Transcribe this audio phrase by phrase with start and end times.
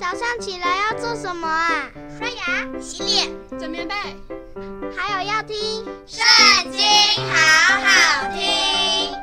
[0.00, 1.90] 早上起来要做什么啊？
[2.18, 3.94] 刷牙、洗脸、整棉被，
[4.96, 5.54] 还有要听
[6.06, 6.80] 《圣经》，
[7.30, 9.14] 好好听。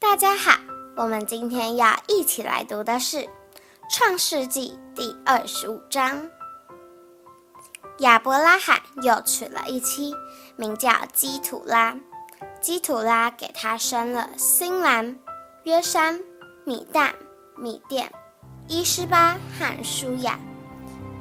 [0.00, 0.58] 大家好，
[0.96, 3.18] 我们今天要一起来读的是
[3.88, 6.28] 《创世纪》第二十五章。
[7.98, 10.12] 亚伯拉罕又娶了一妻，
[10.56, 11.96] 名叫基土拉。
[12.60, 15.16] 基土拉给他生了新兰、
[15.62, 16.20] 约珊、
[16.64, 17.12] 米旦、
[17.56, 18.10] 米甸、
[18.68, 20.38] 伊施巴和舒亚。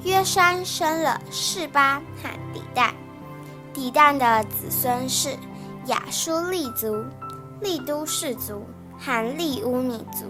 [0.04, 2.92] 约山生了示巴和底旦。
[3.74, 5.38] 底旦的子孙是
[5.86, 7.04] 亚书利族、
[7.62, 8.66] 利都氏族
[8.98, 10.26] 和利乌尼族。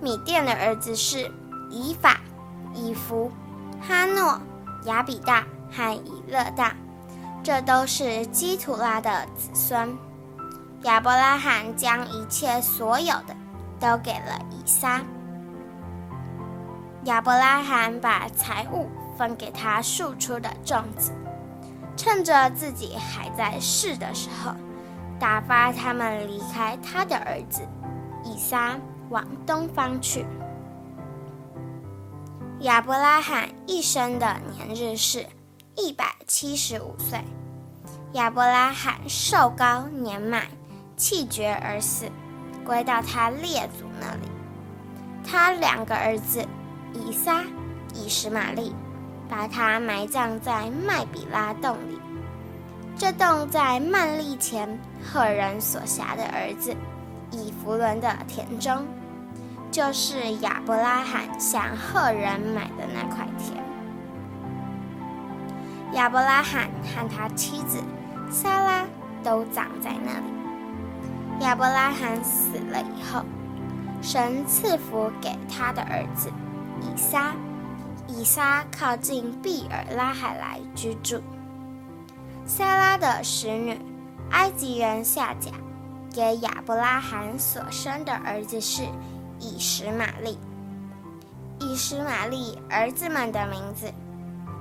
[0.00, 1.30] 米甸的儿子是
[1.70, 2.20] 以法、
[2.74, 3.30] 以弗、
[3.80, 4.40] 哈诺、
[4.84, 5.44] 亚比大。
[5.68, 6.74] 和以勒大，
[7.42, 9.98] 这都是基土拉的子孙。
[10.84, 13.36] 亚伯拉罕将一切所有的
[13.78, 15.02] 都给了以撒。
[17.04, 21.12] 亚伯拉罕把财物分给他庶出的众子，
[21.96, 24.52] 趁着自己还在世的时候，
[25.18, 27.62] 打发他们离开他的儿子
[28.24, 28.76] 以撒，
[29.10, 30.26] 往东方去。
[32.60, 35.26] 亚伯拉罕一生的年日是。
[35.78, 37.22] 一百七十五岁，
[38.14, 40.48] 亚伯拉罕寿高年迈，
[40.96, 42.10] 气绝而死，
[42.66, 44.28] 归到他列祖那里。
[45.24, 46.44] 他两个儿子
[46.92, 47.42] 以撒、
[47.94, 48.74] 以实玛利，
[49.28, 51.98] 把他埋葬在麦比拉洞里。
[52.98, 56.74] 这洞在曼利前赫人所辖的儿子
[57.30, 58.86] 以弗伦的田中，
[59.70, 63.62] 就是亚伯拉罕向赫人买的那块田。
[65.92, 67.82] 亚伯拉罕和他妻子
[68.30, 68.86] 撒拉
[69.22, 70.45] 都葬在那里。
[71.40, 73.22] 亚伯拉罕死了以后，
[74.02, 76.30] 神赐福给他的儿子
[76.80, 77.34] 以撒。
[78.08, 81.20] 以撒靠近毕尔拉海来居住。
[82.46, 83.76] 撒拉的使女
[84.30, 85.50] 埃及人夏甲
[86.14, 88.84] 给亚伯拉罕所生的儿子是
[89.40, 90.38] 以实玛利。
[91.58, 93.92] 以实玛利儿子们的名字。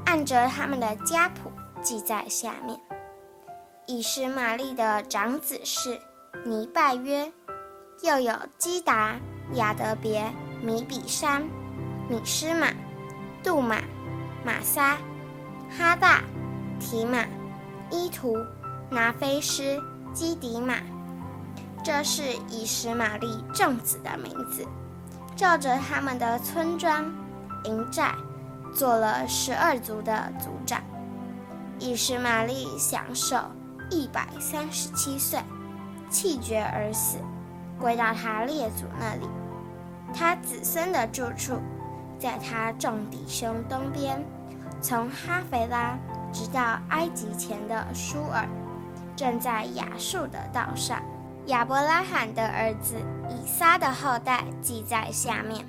[0.05, 2.79] 按着他们的家谱记在下面。
[3.85, 5.99] 以实玛利的长子是
[6.43, 7.31] 尼拜约，
[8.01, 9.15] 又有基达、
[9.53, 10.29] 亚德别、
[10.61, 11.41] 米比山、
[12.09, 12.67] 米施玛、
[13.43, 13.77] 杜玛、
[14.43, 14.97] 玛撒、
[15.69, 16.23] 哈大、
[16.79, 17.25] 提玛、
[17.91, 18.35] 伊图、
[18.89, 19.81] 拿非斯、
[20.13, 20.75] 基迪玛。
[21.83, 24.65] 这是以实玛利众子的名字，
[25.35, 27.05] 照着他们的村庄、
[27.63, 28.13] 营寨。
[28.73, 30.83] 做了十二族的族长，
[31.79, 33.37] 以实玛利享寿
[33.89, 35.39] 一百三十七岁，
[36.09, 37.17] 气绝而死，
[37.79, 39.27] 归到他列祖那里。
[40.13, 41.59] 他子孙的住处，
[42.17, 44.23] 在他众弟兄东边，
[44.81, 45.97] 从哈斐拉
[46.31, 48.47] 直到埃及前的舒尔，
[49.15, 51.01] 正在亚述的道上。
[51.47, 52.95] 亚伯拉罕的儿子
[53.29, 55.65] 以撒的后代记在下面。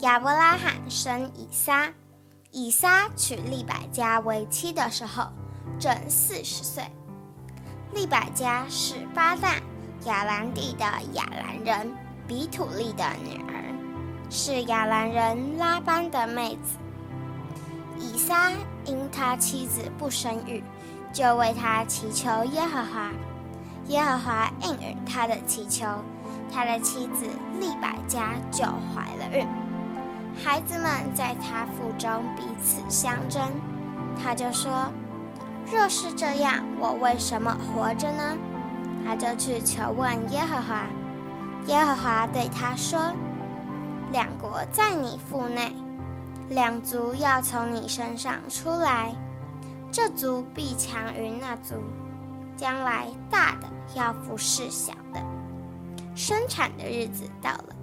[0.00, 1.88] 亚伯拉罕生以撒。
[2.52, 5.28] 以撒娶利百加为妻的时候，
[5.78, 6.82] 正四十岁。
[7.94, 9.56] 利百加是巴旦
[10.04, 10.84] 亚兰地的
[11.14, 11.92] 亚兰人
[12.26, 13.74] 比土利的女儿，
[14.30, 16.78] 是亚兰人拉班的妹子。
[17.98, 18.50] 以撒
[18.86, 20.62] 因他妻子不生育，
[21.12, 23.10] 就为他祈求耶和华，
[23.88, 25.86] 耶和华应允他的祈求，
[26.50, 27.26] 他的妻子
[27.58, 29.46] 利百加就怀了孕。
[30.42, 33.42] 孩子们在他腹中彼此相争，
[34.22, 34.90] 他就说
[35.72, 38.36] ：“若是这样，我为什么活着呢？”
[39.06, 40.86] 他就去求问耶和华。
[41.66, 42.98] 耶和华对他说
[44.12, 45.74] ：“两国在你腹内，
[46.48, 49.14] 两族要从你身上出来，
[49.92, 51.74] 这族必强于那族，
[52.56, 55.22] 将来大的要服侍小的。”
[56.14, 57.76] 生产的日子到了。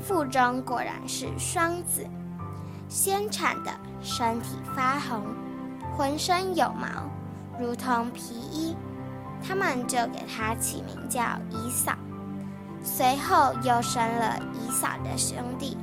[0.00, 2.06] 腹中果然是双子，
[2.88, 3.70] 先产的
[4.02, 5.22] 身体发红，
[5.96, 7.08] 浑身有毛，
[7.60, 8.76] 如同皮衣。
[9.46, 11.20] 他们就给他起名叫
[11.50, 11.92] 以扫。
[12.82, 15.76] 随后又生了以扫的兄弟，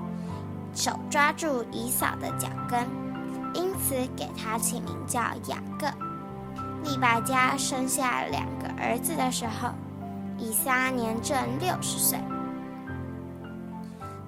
[0.73, 2.88] 手抓住以扫的脚跟，
[3.53, 5.88] 因此给他起名叫雅各。
[6.83, 9.69] 利百加生下两个儿子的时候，
[10.39, 12.17] 以撒年正六十岁。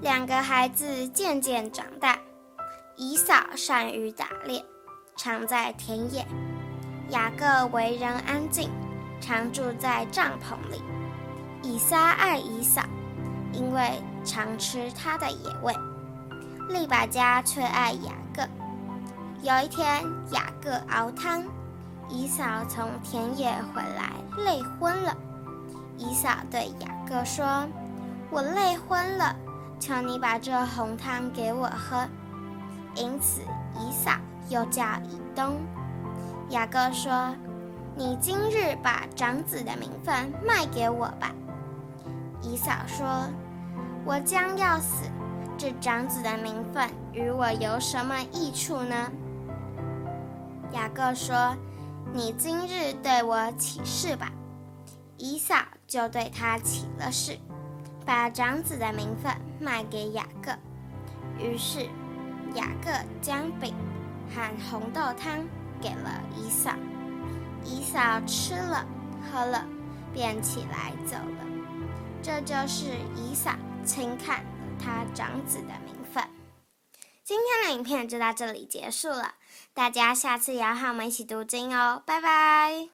[0.02, 2.20] 两个孩子渐渐长大，
[2.98, 4.64] 以扫善于打猎，
[5.16, 6.24] 常在田野；
[7.10, 8.70] 雅各为人安静，
[9.22, 10.82] 常住在帐篷里。
[11.62, 12.82] 以撒爱以扫，
[13.52, 15.74] 因为常吃他的野味。
[16.70, 18.42] 利百加却爱雅各。
[19.42, 21.44] 有一天，雅各熬汤，
[22.10, 24.12] 以扫从田野回来，
[24.44, 25.16] 累昏了。
[25.98, 27.68] 以扫对雅各说
[28.32, 29.36] ：“我累昏了，
[29.80, 32.08] 求你把这红汤给我喝。”
[32.96, 33.42] 因此，
[33.78, 34.12] 以扫
[34.50, 35.60] 又叫以东。
[36.50, 37.36] 雅各说
[37.96, 41.34] ：“你今日把长子的名分卖给我吧。”
[42.42, 43.28] 以扫说
[44.06, 45.10] ：“我将要死，
[45.58, 49.12] 这长子的名分与我有什么益处呢？”
[50.74, 51.56] 雅各说
[52.14, 54.32] ：“你今日对我起誓吧。”
[55.18, 55.56] 以扫
[55.88, 57.38] 就对他起了誓，
[58.06, 60.52] 把长子的名分卖给雅各。
[61.40, 61.86] 于是，
[62.56, 62.92] 雅各
[63.22, 63.74] 将饼
[64.30, 65.48] 和红豆汤
[65.84, 66.74] 给了伊嫂。
[67.66, 68.86] 伊嫂吃了
[69.30, 69.68] 喝了，
[70.14, 71.46] 便起来走了。
[72.22, 72.86] 这就是
[73.18, 73.52] 伊嫂
[73.84, 74.50] 轻看了
[74.82, 76.24] 他长子的名分。
[77.22, 79.36] 今天的影片就到这里结束了，
[79.74, 82.93] 大家下次也要和我们一起读经哦，拜拜。